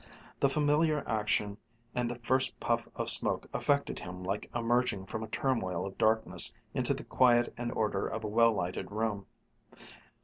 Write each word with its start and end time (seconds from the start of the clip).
The 0.39 0.49
familiar 0.49 1.07
action 1.07 1.57
and 1.93 2.09
the 2.09 2.17
first 2.17 2.59
puff 2.59 2.89
of 2.95 3.07
smoke 3.11 3.47
affected 3.53 3.99
him 3.99 4.23
like 4.23 4.49
emerging 4.55 5.05
from 5.05 5.21
a 5.21 5.27
turmoil 5.27 5.85
of 5.85 5.99
darkness 5.99 6.51
into 6.73 6.95
the 6.95 7.03
quiet 7.03 7.53
and 7.55 7.71
order 7.73 8.07
of 8.07 8.23
a 8.23 8.27
well 8.27 8.51
lighted 8.51 8.89
room. 8.91 9.27